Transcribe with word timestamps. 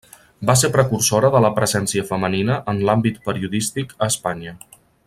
Va 0.49 0.53
ser 0.61 0.69
precursora 0.77 1.31
de 1.35 1.41
la 1.47 1.51
presència 1.59 2.07
femenina 2.09 2.57
en 2.73 2.83
l'àmbit 2.89 3.21
periodístic 3.29 3.97
a 3.99 4.13
Espanya. 4.15 4.57